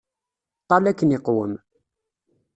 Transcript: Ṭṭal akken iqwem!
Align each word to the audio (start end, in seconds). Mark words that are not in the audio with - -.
Ṭṭal 0.61 0.83
akken 0.91 1.15
iqwem! 1.17 1.53